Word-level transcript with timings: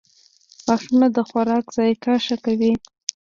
•غاښونه 0.65 1.07
د 1.15 1.17
خوراک 1.27 1.65
ذایقه 1.75 2.13
ښه 2.25 2.35
کوي. 2.45 2.73